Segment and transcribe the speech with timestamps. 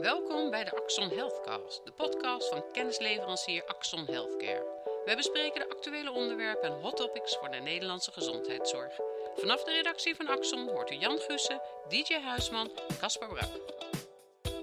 [0.00, 4.66] Welkom bij de Axon Healthcast, de podcast van kennisleverancier Axon Healthcare.
[5.04, 8.92] Wij bespreken de actuele onderwerpen en hot topics voor de Nederlandse gezondheidszorg.
[9.36, 13.50] Vanaf de redactie van Axon hoort u Jan Gussen, DJ Huisman en Caspar Brak.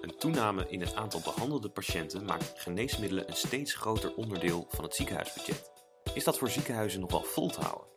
[0.02, 4.96] Een toename in het aantal behandelde patiënten maakt geneesmiddelen een steeds groter onderdeel van het
[4.96, 5.72] ziekenhuisbudget.
[6.14, 7.88] Is dat voor ziekenhuizen nog wel vol te houden?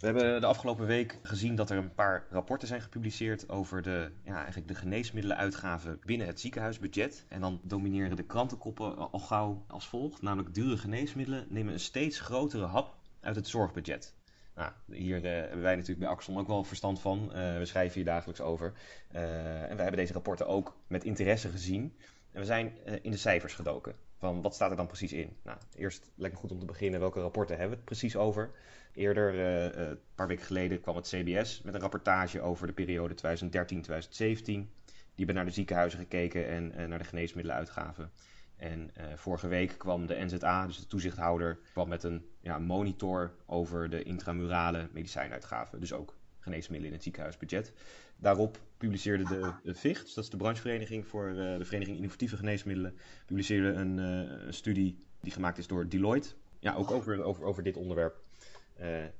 [0.00, 4.10] We hebben de afgelopen week gezien dat er een paar rapporten zijn gepubliceerd over de,
[4.22, 7.24] ja, eigenlijk de geneesmiddeluitgaven binnen het ziekenhuisbudget.
[7.28, 10.22] En dan domineren de krantenkoppen al gauw als volgt.
[10.22, 14.14] Namelijk dure geneesmiddelen nemen een steeds grotere hap uit het zorgbudget.
[14.54, 17.22] Nou, hier uh, hebben wij natuurlijk bij Axon ook wel verstand van.
[17.24, 18.72] Uh, we schrijven hier dagelijks over.
[19.12, 21.96] Uh, en we hebben deze rapporten ook met interesse gezien.
[22.32, 23.94] En we zijn in de cijfers gedoken.
[24.18, 25.36] Van wat staat er dan precies in?
[25.42, 27.00] Nou, eerst lekker goed om te beginnen.
[27.00, 28.50] Welke rapporten hebben we het precies over?
[28.92, 29.38] Eerder,
[29.78, 34.42] een paar weken geleden, kwam het CBS met een rapportage over de periode 2013-2017.
[34.44, 38.10] Die hebben naar de ziekenhuizen gekeken en naar de geneesmiddeluitgaven.
[38.56, 43.90] En vorige week kwam de NZA, dus de toezichthouder, kwam met een ja, monitor over
[43.90, 45.80] de intramurale medicijnuitgaven.
[45.80, 47.72] Dus ook geneesmiddelen in het ziekenhuisbudget.
[48.16, 52.94] Daarop publiceerde de, de dus dat is de branchevereniging voor de Vereniging Innovatieve Geneesmiddelen,
[53.26, 56.34] publiceerde een, een, studie die gemaakt is door Deloitte.
[56.58, 58.20] Ja, ook over, over, over dit onderwerp.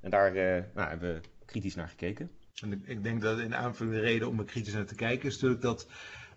[0.00, 0.32] En daar
[0.74, 2.30] nou, hebben we kritisch naar gekeken.
[2.62, 5.34] En ik denk dat in aanvulling de reden om er kritisch naar te kijken is
[5.34, 5.86] natuurlijk dat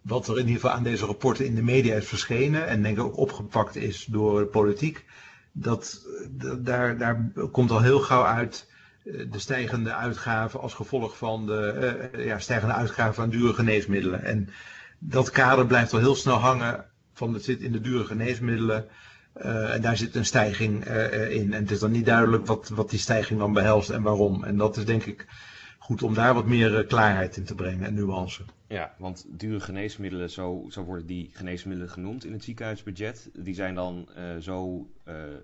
[0.02, 2.97] wat er in ieder geval aan deze rapporten in de media is verschenen en denk
[2.97, 5.05] ik ook opgepakt is door de politiek,
[5.52, 6.07] dat,
[6.59, 8.71] daar, daar komt al heel gauw uit
[9.05, 14.23] eh, de stijgende uitgaven als gevolg van de ja, stijgende uitgaven aan dure geneesmiddelen.
[14.23, 14.49] En
[14.99, 18.85] dat kader blijft al heel snel hangen van het zit in de dure geneesmiddelen.
[19.34, 21.53] En daar zit een stijging uh, in.
[21.53, 24.44] En het is dan niet duidelijk wat, wat die stijging dan behelst en waarom.
[24.44, 25.28] En dat is denk ik
[25.80, 28.44] goed om daar wat meer eh, klaarheid in te brengen en nuance.
[28.67, 33.76] Ja, want dure geneesmiddelen, zo, zo worden die geneesmiddelen genoemd in het ziekenhuisbudget, die zijn
[33.76, 34.88] dan zo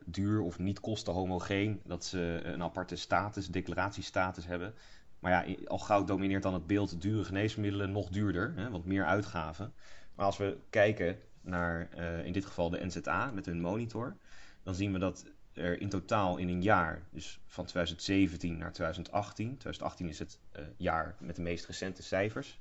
[0.05, 4.73] duur of niet kostenhomogeen dat ze een aparte status, declaratiestatus hebben.
[5.19, 9.05] Maar ja, al gauw domineert dan het beeld dure geneesmiddelen nog duurder, hè, want meer
[9.05, 9.73] uitgaven.
[10.15, 14.17] Maar als we kijken naar uh, in dit geval de NZA met hun monitor,
[14.63, 19.47] dan zien we dat er in totaal in een jaar, dus van 2017 naar 2018,
[19.57, 22.59] 2018 is het uh, jaar met de meest recente cijfers,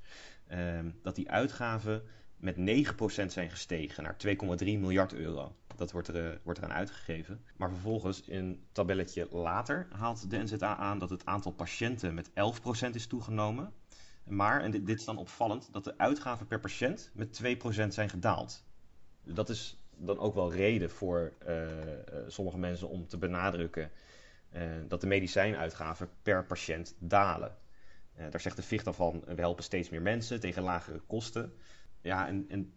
[0.52, 2.02] uh, dat die uitgaven
[2.36, 5.56] met 9% zijn gestegen naar 2,3 miljard euro.
[5.76, 7.44] Dat wordt, er, uh, wordt eraan uitgegeven.
[7.56, 12.32] Maar vervolgens, een tabelletje later, haalt de NZA aan dat het aantal patiënten met 11%
[12.92, 13.72] is toegenomen.
[14.24, 17.40] Maar, en dit, dit is dan opvallend, dat de uitgaven per patiënt met
[17.84, 18.64] 2% zijn gedaald.
[19.34, 21.66] Dat is dan ook wel reden voor uh,
[22.26, 23.90] sommige mensen om te benadrukken
[24.54, 27.56] uh, dat de medicijnuitgaven per patiënt dalen.
[28.30, 31.52] daar zegt de VIcht dan van, we helpen steeds meer mensen tegen lagere kosten.
[32.00, 32.72] Ja, en, en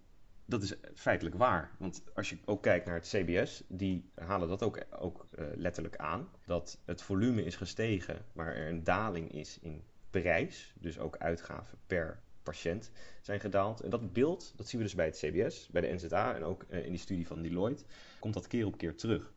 [0.46, 1.72] dat is feitelijk waar.
[1.80, 6.30] Want als je ook kijkt naar het CBS, die halen dat ook, ook letterlijk aan.
[6.46, 10.74] Dat het volume is gestegen, maar er een daling is in prijs.
[10.80, 12.92] Dus ook uitgaven per patiënt
[13.22, 13.82] zijn gedaald.
[13.82, 16.64] En dat beeld, dat zien we dus bij het CBS, bij de NZA en ook
[16.64, 17.84] in die studie van Deloitte,
[18.20, 19.34] komt dat keer op keer terug.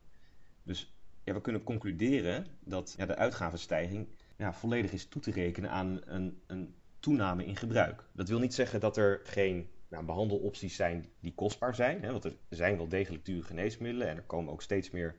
[0.63, 0.95] Dus
[1.25, 6.01] ja, we kunnen concluderen dat ja, de uitgavenstijging ja, volledig is toe te rekenen aan
[6.05, 8.05] een, een toename in gebruik.
[8.13, 12.03] Dat wil niet zeggen dat er geen nou, behandelopties zijn die kostbaar zijn.
[12.03, 15.17] Hè, want er zijn wel degelijk dure geneesmiddelen en er komen ook steeds meer,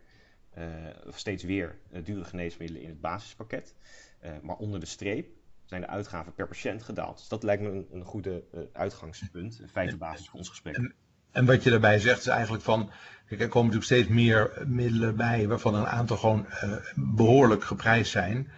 [0.58, 0.66] uh,
[1.08, 3.74] of steeds weer uh, dure geneesmiddelen in het basispakket.
[4.42, 5.28] Maar onder de streep
[5.66, 7.18] zijn de uitgaven per patiënt gedaald.
[7.18, 10.94] Dus dat lijkt me een, een goede uh, uitgangspunt, een feitenbasis voor ons gesprek.
[11.32, 12.92] En, wat je daarbij zegt is eigenlijk van,
[13.28, 18.12] kijk, er komen natuurlijk steeds meer middelen bij waarvan een aantal gewoon uh, behoorlijk geprijsd
[18.12, 18.52] zijn.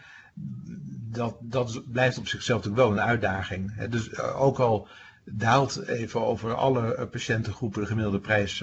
[1.09, 3.85] Dat, dat blijft op zichzelf natuurlijk wel een uitdaging.
[3.85, 4.87] Dus uh, ook al
[5.25, 8.57] daalt even over alle patiëntengroepen de gemiddelde prijs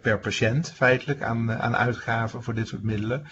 [0.00, 3.26] per patiënt feitelijk aan, aan uitgaven voor dit soort middelen.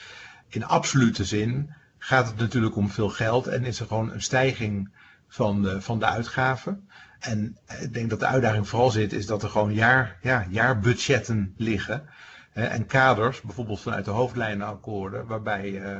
[0.48, 4.90] In absolute zin gaat het natuurlijk om veel geld en is er gewoon een stijging
[5.28, 6.88] van de, van de uitgaven.
[7.18, 11.54] En ik denk dat de uitdaging vooral zit, is dat er gewoon jaar, ja, jaarbudgetten
[11.56, 12.08] liggen.
[12.52, 15.96] en kaders, bijvoorbeeld vanuit de hoofdlijnenakkoorden, waarbij uh,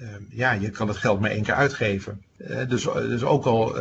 [0.00, 2.22] uh, ja, je kan het geld maar één keer uitgeven.
[2.36, 3.76] Uh, dus, dus ook al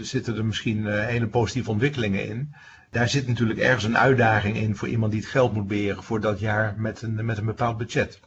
[0.00, 2.54] zitten er misschien hele positieve ontwikkelingen in,
[2.90, 6.20] daar zit natuurlijk ergens een uitdaging in voor iemand die het geld moet beheren voor
[6.20, 8.20] dat jaar met een, met een bepaald budget.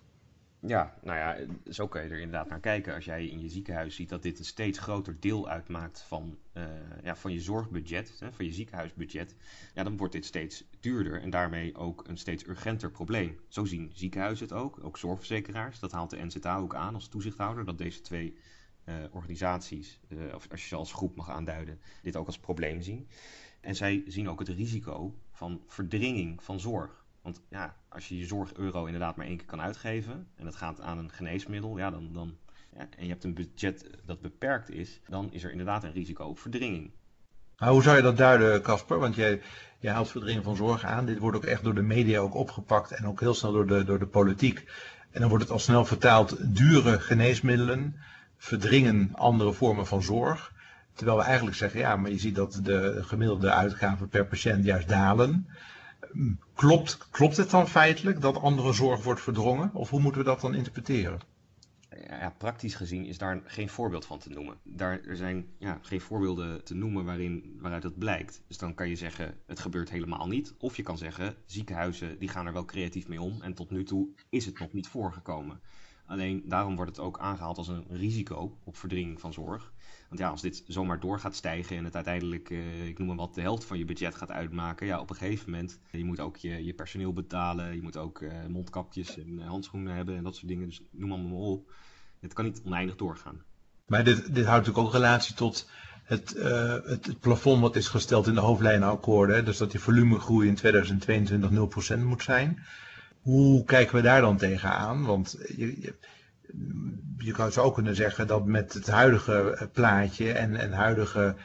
[0.62, 1.38] Ja, nou ja,
[1.72, 2.94] zo kun je er inderdaad naar kijken.
[2.94, 6.64] Als jij in je ziekenhuis ziet dat dit een steeds groter deel uitmaakt van, uh,
[7.04, 9.36] ja, van je zorgbudget, hè, van je ziekenhuisbudget,
[9.74, 13.40] ja, dan wordt dit steeds duurder en daarmee ook een steeds urgenter probleem.
[13.48, 15.80] Zo zien ziekenhuizen het ook, ook zorgverzekeraars.
[15.80, 18.38] Dat haalt de NZA ook aan als toezichthouder, dat deze twee
[18.86, 22.82] uh, organisaties, uh, of als je ze als groep mag aanduiden, dit ook als probleem
[22.82, 23.08] zien.
[23.62, 26.99] En zij zien ook het risico van verdringing van zorg.
[27.22, 30.82] Want ja, als je je zorgeuro inderdaad maar één keer kan uitgeven en dat gaat
[30.82, 32.38] aan een geneesmiddel, ja, dan, dan,
[32.76, 36.26] ja, en je hebt een budget dat beperkt is, dan is er inderdaad een risico
[36.26, 36.92] op verdringing.
[37.58, 39.00] Hoe zou je dat duiden, Casper?
[39.00, 39.42] Want jij,
[39.80, 41.06] jij haalt verdringing van zorg aan.
[41.06, 43.84] Dit wordt ook echt door de media ook opgepakt en ook heel snel door de,
[43.84, 44.66] door de politiek.
[45.12, 47.96] En dan wordt het al snel vertaald dure geneesmiddelen
[48.38, 50.54] verdringen andere vormen van zorg.
[50.94, 54.88] Terwijl we eigenlijk zeggen, ja, maar je ziet dat de gemiddelde uitgaven per patiënt juist
[54.88, 55.48] dalen.
[56.54, 59.74] Klopt, klopt het dan feitelijk dat andere zorg wordt verdrongen?
[59.74, 61.20] Of hoe moeten we dat dan interpreteren?
[62.08, 64.58] Ja, praktisch gezien is daar geen voorbeeld van te noemen.
[64.64, 68.42] Daar er zijn ja, geen voorbeelden te noemen waarin, waaruit dat blijkt.
[68.48, 70.54] Dus dan kan je zeggen, het gebeurt helemaal niet.
[70.58, 73.42] Of je kan zeggen, ziekenhuizen die gaan er wel creatief mee om.
[73.42, 75.60] En tot nu toe is het nog niet voorgekomen.
[76.06, 79.74] Alleen daarom wordt het ook aangehaald als een risico op verdringing van zorg.
[80.10, 83.16] Want ja, als dit zomaar door gaat stijgen en het uiteindelijk, uh, ik noem maar
[83.16, 84.88] wat, de helft van je budget gaat uitmaken.
[84.88, 87.76] Ja, op een gegeven moment, je moet ook je, je personeel betalen.
[87.76, 90.68] Je moet ook uh, mondkapjes en handschoenen hebben en dat soort dingen.
[90.68, 91.72] Dus noem allemaal maar op.
[92.20, 93.42] Het kan niet oneindig doorgaan.
[93.86, 95.70] Maar dit, dit houdt natuurlijk ook relatie tot
[96.04, 96.36] het,
[96.86, 99.46] het, plafond wat is gesteld in de hoofdlijnenakkoorden.
[99.46, 102.64] Dus dat die volumegroei in 2022 0% moet zijn.
[103.22, 105.06] Hoe kijken we daar dan tegenaan?
[105.06, 105.94] Want je,
[107.18, 111.36] je zou ook kunnen zeggen dat met het huidige plaatje en, en huidige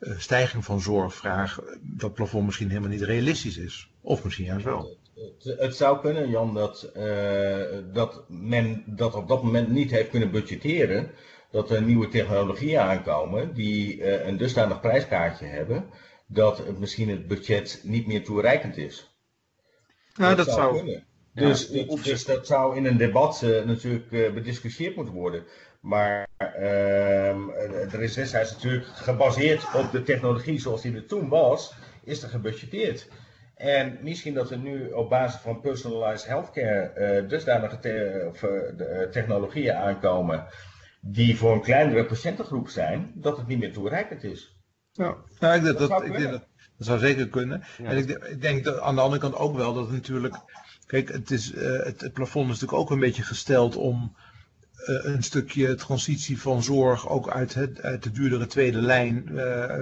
[0.00, 3.90] uh, stijging van zorgvraag dat plafond misschien helemaal niet realistisch is.
[4.00, 4.98] Of misschien juist wel.
[5.14, 10.10] Het, het zou kunnen, Jan, dat, uh, dat men dat op dat moment niet heeft
[10.10, 11.10] kunnen budgetteren.
[11.50, 15.84] Dat er nieuwe technologieën aankomen die uh, een dusdanig prijskaartje hebben
[16.26, 19.14] dat het misschien het budget niet meer toereikend is.
[20.14, 21.06] Nou, dat, dat zou, kunnen.
[21.34, 25.44] Dus, ja, of, dus dat zou in een debat uh, natuurlijk uh, bediscussieerd moeten worden.
[25.80, 31.74] Maar uh, er is destijds natuurlijk gebaseerd op de technologie zoals die er toen was,
[32.04, 33.08] is er gebudgeteerd.
[33.54, 39.08] En misschien dat er nu op basis van personalized healthcare uh, dusdanige te of, de,
[39.10, 40.46] technologieën aankomen
[41.00, 44.58] die voor een kleinere patiëntengroep zijn, dat het niet meer toereikend is.
[44.92, 46.46] Ja, nou, ik, dat, dat, ik denk dat,
[46.76, 47.64] dat zou zeker kunnen.
[47.78, 47.88] Ja.
[47.88, 50.34] En ik, ik denk dat aan de andere kant ook wel dat het natuurlijk
[50.86, 54.14] Kijk, het, is, uh, het, het, plafond is natuurlijk ook een beetje gesteld om
[54.86, 59.40] uh, een stukje transitie van zorg ook uit, het, uit de duurdere tweede lijn uh,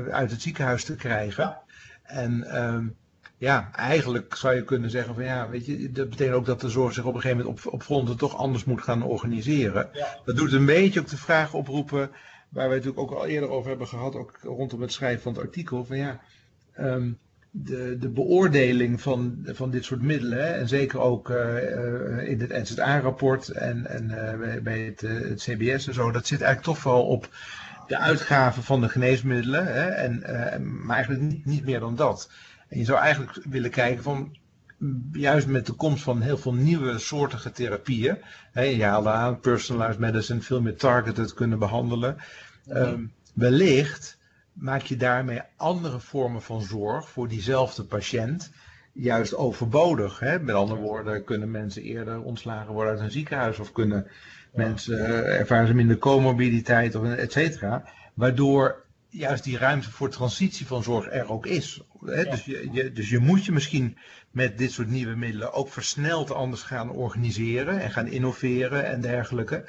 [0.09, 1.45] uit het ziekenhuis te krijgen.
[1.45, 1.63] Ja.
[2.03, 2.97] En um,
[3.43, 6.69] ja, eigenlijk zou je kunnen zeggen van ja, weet je, dat betekent ook dat de
[6.69, 9.89] zorg zich op een gegeven moment op, op fronten toch anders moet gaan organiseren.
[9.93, 10.19] Ja.
[10.25, 12.11] Dat doet een beetje ook de vraag oproepen,
[12.49, 15.43] waar we natuurlijk ook al eerder over hebben gehad, ook rondom het schrijven van het
[15.43, 16.21] artikel, van ja,
[16.79, 17.19] um,
[17.55, 22.51] de, de beoordeling van, van dit soort middelen, hè, en zeker ook uh, in het
[22.51, 26.93] NZA-rapport en, en uh, bij het, uh, het, CBS en zo, dat zit eigenlijk toch
[26.93, 27.29] wel op
[27.87, 30.23] de uitgaven van de geneesmiddelen, hè, en,
[30.87, 32.31] maar eigenlijk niet, niet meer dan dat.
[32.69, 34.37] En je zou eigenlijk willen kijken van,
[35.13, 38.19] juist met de komst van heel veel nieuwe soortige therapieën,
[38.53, 42.17] hè, je haalde aan personalized medicine, veel meer targeted kunnen behandelen,
[42.69, 44.19] um, wellicht
[44.53, 48.53] maak je daarmee andere vormen van zorg voor diezelfde patiënt
[48.93, 50.19] juist overbodig.
[50.19, 50.41] Hè?
[50.41, 54.07] Met andere woorden, kunnen mensen eerder ontslagen worden uit een ziekenhuis of kunnen
[54.53, 57.85] mensen uh, ervaren ze minder comorbiditeit of et cetera.
[58.15, 61.83] Waardoor juist die ruimte voor transitie van zorg er ook is.
[62.05, 62.21] Hè?
[62.21, 62.31] Ja.
[62.31, 63.97] Dus, je, je, dus je moet je misschien
[64.31, 69.65] met dit soort nieuwe middelen ook versneld anders gaan organiseren en gaan innoveren en dergelijke.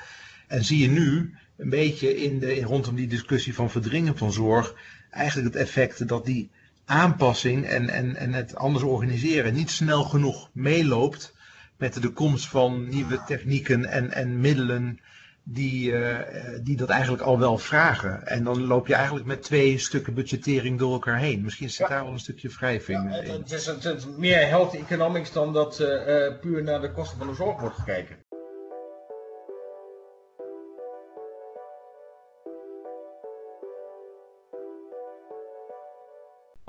[0.48, 4.74] En zie je nu een beetje in de, rondom die discussie van verdringen van zorg
[5.10, 6.50] eigenlijk het effect dat die
[6.86, 11.34] aanpassing en, en, en het anders organiseren niet snel genoeg meeloopt
[11.78, 15.00] met de komst van nieuwe technieken en, en middelen
[15.44, 16.18] die, uh,
[16.62, 18.28] die dat eigenlijk al wel vragen.
[18.28, 21.42] En dan loop je eigenlijk met twee stukken budgettering door elkaar heen.
[21.42, 21.88] Misschien zit ja.
[21.88, 23.32] daar wel een stukje wrijving ja, het, in.
[23.32, 27.18] Het is, het is meer health economics dan dat uh, uh, puur naar de kosten
[27.18, 28.16] van de zorg wordt gekeken.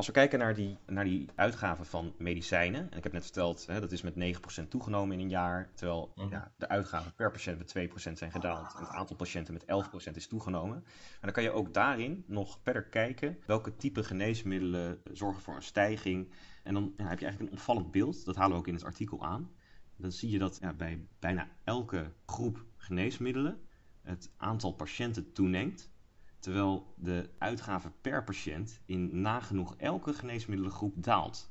[0.04, 3.66] Als we kijken naar die, naar die uitgaven van medicijnen, en ik heb net verteld,
[3.66, 4.14] hè, dat is met
[4.64, 6.30] 9% toegenomen in een jaar, terwijl mm.
[6.30, 9.64] ja, de uitgaven per patiënt met 2% zijn gedaald en het aantal patiënten met
[10.10, 10.76] 11% is toegenomen.
[10.76, 15.62] En dan kan je ook daarin nog verder kijken welke type geneesmiddelen zorgen voor een
[15.62, 16.32] stijging.
[16.62, 18.84] En dan ja, heb je eigenlijk een opvallend beeld, dat halen we ook in het
[18.84, 19.50] artikel aan.
[19.96, 23.60] Dan zie je dat ja, bij bijna elke groep geneesmiddelen
[24.02, 25.92] het aantal patiënten toeneemt
[26.44, 31.50] terwijl de uitgave per patiënt in nagenoeg elke geneesmiddelengroep daalt.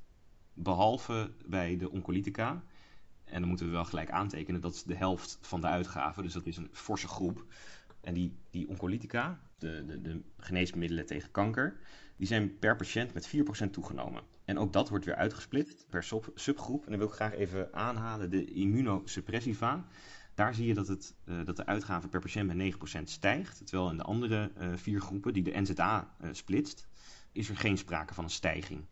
[0.53, 2.63] Behalve bij de oncolytica.
[3.23, 6.33] En dan moeten we wel gelijk aantekenen, dat is de helft van de uitgaven, dus
[6.33, 7.45] dat is een forse groep.
[8.01, 11.79] En die, die oncolytica, de, de, de geneesmiddelen tegen kanker,
[12.15, 13.35] die zijn per patiënt met
[13.67, 14.23] 4% toegenomen.
[14.45, 16.83] En ook dat wordt weer uitgesplitst per subgroep.
[16.83, 19.85] En dan wil ik graag even aanhalen de immunosuppressiva.
[20.35, 23.61] Daar zie je dat, het, uh, dat de uitgave per patiënt met 9% stijgt.
[23.65, 26.87] Terwijl in de andere uh, vier groepen die de NZA uh, splitst,
[27.31, 28.85] is er geen sprake van een stijging.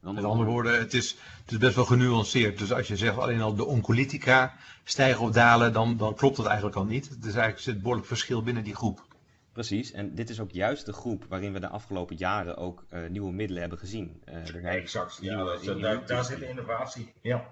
[0.00, 2.58] Met andere woorden, het is, het is best wel genuanceerd.
[2.58, 4.54] Dus als je zegt alleen al de oncolytica
[4.84, 7.06] stijgen of dalen, dan, dan klopt dat eigenlijk al niet.
[7.06, 9.08] Is eigenlijk zit een behoorlijk verschil binnen die groep.
[9.52, 13.08] Precies, en dit is ook juist de groep waarin we de afgelopen jaren ook uh,
[13.08, 14.22] nieuwe middelen hebben gezien.
[14.28, 15.44] Uh, er exact, ja,
[15.80, 17.12] daar, daar zit innovatie.
[17.22, 17.48] Ja.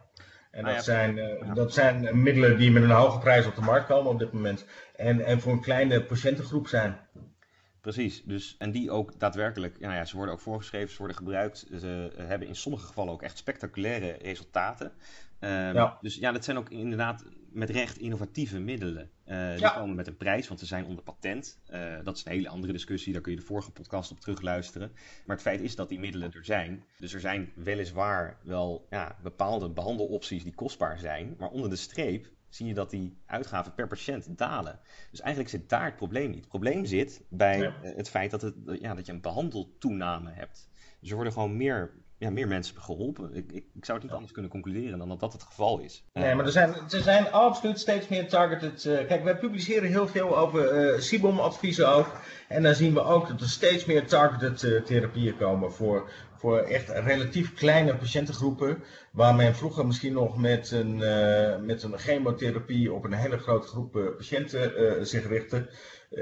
[0.51, 1.55] En dat, ah, ja, zijn, ja.
[1.55, 4.67] dat zijn middelen die met een hoge prijs op de markt komen op dit moment.
[4.97, 6.99] En, en voor een kleine patiëntengroep zijn.
[7.81, 11.67] Precies, dus, en die ook daadwerkelijk, ja, ja, ze worden ook voorgeschreven, ze worden gebruikt.
[11.81, 14.93] Ze hebben in sommige gevallen ook echt spectaculaire resultaten.
[15.41, 15.99] Um, ja.
[16.01, 19.11] Dus ja, dat zijn ook inderdaad met recht innovatieve middelen.
[19.27, 19.71] Uh, die ja.
[19.71, 21.59] komen met een prijs, want ze zijn onder patent.
[21.71, 24.93] Uh, dat is een hele andere discussie, daar kun je de vorige podcast op terugluisteren.
[25.27, 26.85] Maar het feit is dat die middelen er zijn.
[26.99, 31.35] Dus er zijn weliswaar wel ja, bepaalde behandelopties die kostbaar zijn.
[31.39, 34.81] Maar onder de streep zie je dat die uitgaven per patiënt dalen.
[35.11, 36.39] Dus eigenlijk zit daar het probleem niet.
[36.39, 37.75] Het probleem zit bij ja.
[37.81, 40.69] het feit dat, het, ja, dat je een behandeltoename hebt.
[41.01, 43.35] Dus er worden gewoon meer ja, meer mensen geholpen.
[43.35, 46.05] Ik, ik, ik, zou het niet anders kunnen concluderen dan dat dat het geval is.
[46.13, 48.85] Nee, maar er zijn, er zijn absoluut steeds meer targeted.
[48.85, 52.21] Uh, kijk, wij publiceren heel veel over uh, SIBOM-adviezen ook.
[52.49, 56.59] En dan zien we ook dat er steeds meer targeted uh, therapieën komen voor, voor
[56.59, 58.83] echt relatief kleine patiëntengroepen.
[59.13, 60.97] Waar men vroeger misschien nog met een,
[61.67, 65.71] met een chemotherapie op een hele grote groep patiënten zich richtte.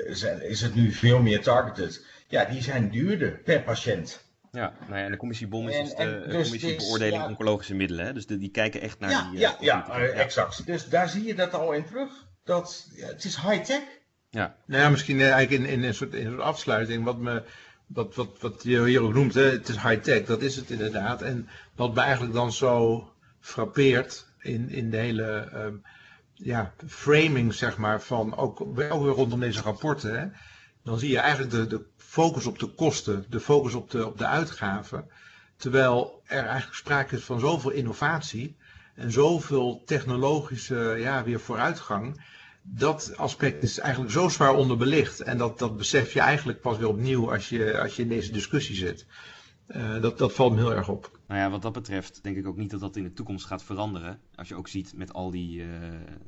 [0.08, 2.06] Zijn, is het nu veel meer targeted.
[2.28, 4.25] Ja, die zijn duurder per patiënt.
[4.56, 7.74] Ja, nou ja, en de commissie BOM is en, de dus commissie beoordeling ja, oncologische
[7.74, 8.06] middelen.
[8.06, 8.12] Hè?
[8.12, 9.38] Dus de, die kijken echt naar ja, die...
[9.38, 10.66] Ja, ja, ja, exact.
[10.66, 12.10] Dus daar zie je dat al in terug.
[12.44, 13.82] Dat, ja, het is high-tech.
[14.30, 14.56] Ja.
[14.66, 17.04] Nou ja, misschien eigenlijk in, in, een, soort, in een soort afsluiting.
[17.04, 17.42] Wat, me,
[17.86, 20.24] wat, wat, wat je hier ook noemt, hè, het is high-tech.
[20.24, 21.22] Dat is het inderdaad.
[21.22, 23.08] En wat me eigenlijk dan zo
[23.40, 25.48] frappeert in, in de hele...
[25.54, 25.82] Um,
[26.34, 30.20] ja, framing, zeg maar, van ook wel weer rondom deze rapporten.
[30.20, 30.26] Hè,
[30.84, 31.84] dan zie je eigenlijk de, de
[32.16, 35.08] focus op de kosten, de focus op de, op de uitgaven.
[35.56, 38.56] Terwijl er eigenlijk sprake is van zoveel innovatie
[38.94, 42.24] en zoveel technologische ja, weer vooruitgang.
[42.62, 45.20] Dat aspect is eigenlijk zo zwaar onderbelicht.
[45.20, 48.32] En dat, dat besef je eigenlijk pas weer opnieuw als je, als je in deze
[48.32, 49.06] discussie zit.
[49.68, 51.18] Uh, dat, dat valt me heel erg op.
[51.28, 53.64] Nou ja, wat dat betreft denk ik ook niet dat dat in de toekomst gaat
[53.64, 54.20] veranderen.
[54.34, 55.66] Als je ook ziet met al die, uh,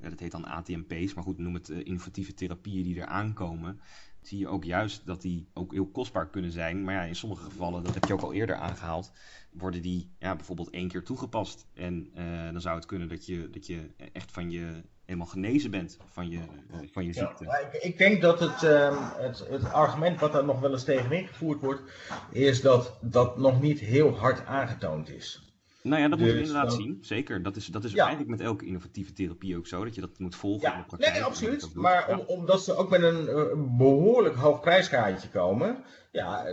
[0.01, 3.81] dat heet dan ATMP's, maar goed, noem het uh, innovatieve therapieën die er aankomen
[4.21, 6.85] zie je ook juist dat die ook heel kostbaar kunnen zijn.
[6.85, 9.13] Maar ja, in sommige gevallen, dat heb je ook al eerder aangehaald,
[9.51, 11.67] worden die ja, bijvoorbeeld één keer toegepast.
[11.75, 15.71] En uh, dan zou het kunnen dat je, dat je echt van je helemaal genezen
[15.71, 17.45] bent van je, uh, van je ziekte.
[17.45, 20.85] Ja, ik, ik, denk dat het, uh, het, het, argument wat daar nog wel eens
[20.85, 21.83] tegenin gevoerd wordt,
[22.31, 25.48] is dat dat nog niet heel hard aangetoond is.
[25.83, 26.99] Nou ja, dat moeten we dus inderdaad zien.
[27.01, 27.43] Zeker.
[27.43, 29.85] Dat is, dat is eigenlijk met elke innovatieve therapie ook zo.
[29.85, 30.75] Dat je dat moet volgen ja.
[30.75, 31.13] in de praktijk.
[31.13, 31.75] Nee, absoluut.
[31.75, 36.45] Maar om, omdat ze ook met een uh, behoorlijk hoog prijskaartje komen, ja,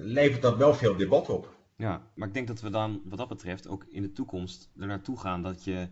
[0.00, 1.54] levert dat wel veel debat op.
[1.76, 4.86] Ja, maar ik denk dat we dan wat dat betreft ook in de toekomst er
[4.86, 5.88] naartoe gaan dat je...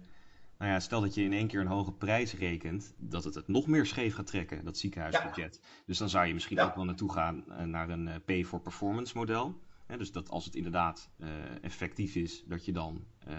[0.59, 3.49] Nou ja, stel dat je in één keer een hoge prijs rekent, dat het het
[3.49, 5.59] nog meer scheef gaat trekken, dat ziekenhuisbudget.
[5.63, 5.69] Ja.
[5.87, 9.55] Dus dan zou je misschien ook wel naartoe gaan uh, naar een uh, pay-for-performance model
[9.87, 11.29] dus dat als het inderdaad uh,
[11.61, 13.35] effectief is, dat je dan uh,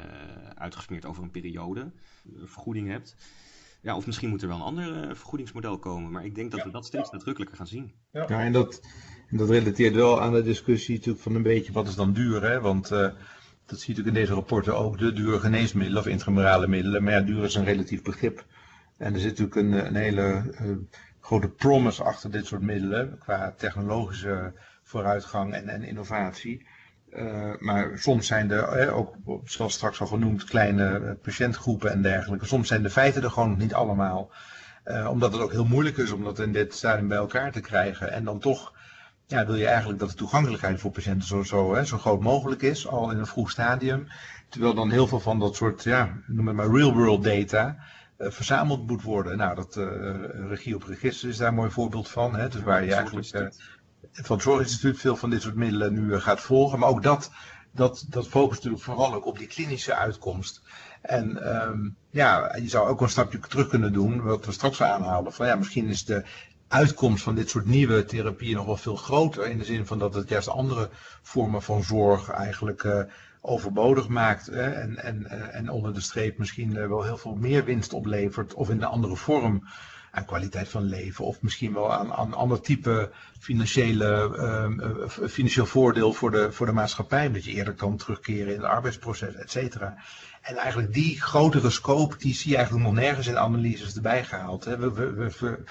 [0.56, 3.16] uitgesmeerd over een periode een eh, vergoeding hebt.
[3.82, 6.12] Ja, of misschien moet er wel een ander vergoedingsmodel komen.
[6.12, 7.94] Maar ik denk dat ja, we dat steeds nadrukkelijker gaan zien.
[8.12, 8.82] Ja, en dat,
[9.30, 12.44] dat relateert wel aan de discussie natuurlijk van een beetje wat is dan duur.
[12.44, 12.62] Hè?
[12.62, 14.98] Want uh, dat zie je natuurlijk in deze rapporten ook.
[14.98, 17.04] De dure geneesmiddelen of intramurale middelen.
[17.04, 18.46] Maar ja, duur is een relatief begrip.
[18.98, 20.78] En er zit natuurlijk een, een hele uh,
[21.26, 23.18] grote promise achter dit soort middelen.
[23.18, 24.54] Qua technologische
[24.84, 26.66] vooruitgang en, en innovatie.
[27.10, 32.02] Uh, maar soms zijn er, eh, ook zoals straks al genoemd, kleine eh, patiëntgroepen en
[32.02, 32.46] dergelijke.
[32.46, 34.32] Soms zijn de feiten er gewoon niet allemaal.
[34.86, 37.60] Uh, omdat het ook heel moeilijk is om dat in dit stadium bij elkaar te
[37.60, 38.12] krijgen.
[38.12, 38.74] En dan toch
[39.28, 42.62] ja, wil je eigenlijk dat de toegankelijkheid voor patiënten zo, zo, hè, zo groot mogelijk
[42.62, 44.08] is, al in een vroeg stadium.
[44.50, 47.78] Terwijl dan heel veel van dat soort, ja, noem het maar real world data,
[48.18, 49.38] verzameld moet worden.
[49.38, 49.76] Nou, dat
[50.48, 52.36] regie op register is daar een mooi voorbeeld van.
[52.36, 53.28] Hè, dus waar je eigenlijk
[54.12, 56.80] van het Zorginstituut veel van dit soort middelen nu eh, gaat volgen.
[56.80, 57.32] Maar ook dat,
[57.72, 60.62] dat, dat focust natuurlijk vooral ook op die klinische uitkomst.
[61.02, 65.34] En um, ja, je zou ook een stapje terug kunnen doen, wat we straks aanhaalden.
[65.34, 66.24] Van ja, misschien is de
[66.68, 69.48] uitkomst van dit soort nieuwe therapieën nog wel veel groter.
[69.48, 70.90] In de zin van dat het juist andere
[71.22, 73.04] vormen van zorg eigenlijk uh,
[73.46, 74.46] overbodig maakt.
[74.46, 77.94] Hè, en, en, uh, en onder de streep misschien uh, wel heel veel meer winst
[77.94, 78.54] oplevert.
[78.54, 79.64] Of in een andere vorm
[80.12, 86.14] aan kwaliteit van leven of misschien wel aan, aan ander type financiële, uh, financieel voordeel
[86.14, 87.32] voor de, voor de maatschappij.
[87.32, 89.96] Dat je eerder kan terugkeren in het arbeidsproces, et cetera.
[90.42, 94.66] En eigenlijk die grotere scope, die zie je eigenlijk nog nergens in analyses erbij gehaald.
[94.66, 94.78] Hè.
[94.78, 95.66] We, we, we, we,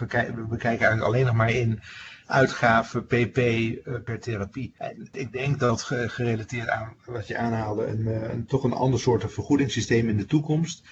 [0.48, 1.80] we kijken eigenlijk alleen nog maar in
[2.26, 4.74] uitgaven pp uh, per therapie.
[4.78, 9.32] En ik denk dat gerelateerd aan wat je aanhaalde, een, een, toch een ander soort
[9.32, 10.82] vergoedingssysteem in de toekomst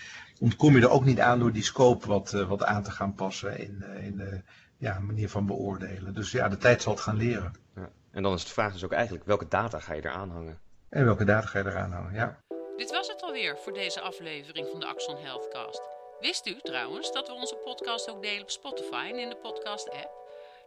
[0.42, 3.58] ontkom je er ook niet aan door die scope wat, wat aan te gaan passen
[3.58, 4.40] in, in de
[4.76, 6.14] ja, manier van beoordelen.
[6.14, 7.52] Dus ja, de tijd zal het gaan leren.
[7.74, 7.90] Ja.
[8.10, 10.58] En dan is de vraag dus ook eigenlijk, welke data ga je eraan hangen?
[10.88, 12.38] En welke data ga je eraan hangen, ja.
[12.76, 15.82] Dit was het alweer voor deze aflevering van de Axon Healthcast.
[16.20, 20.21] Wist u trouwens dat we onze podcast ook delen op Spotify en in de podcast-app?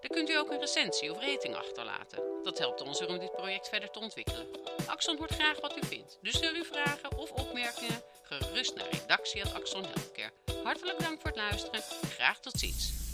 [0.07, 2.24] Daar kunt u ook een recensie of rating achterlaten.
[2.43, 4.47] Dat helpt ons om dit project verder te ontwikkelen.
[4.85, 9.83] Axon hoort graag wat u vindt, dus stuur uw vragen of opmerkingen gerust naar redactie.axon
[9.83, 10.31] Healthcare.
[10.63, 11.81] Hartelijk dank voor het luisteren.
[12.09, 13.04] Graag tot ziens.